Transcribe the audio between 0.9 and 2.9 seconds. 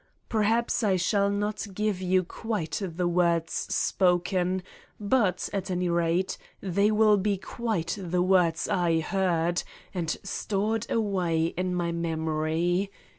shall not give you quite